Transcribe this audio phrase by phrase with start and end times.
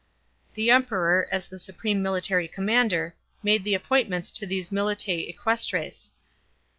[0.55, 3.13] The Emperor, as the supreme military commander,
[3.43, 6.13] made the appointments to these militix equestres.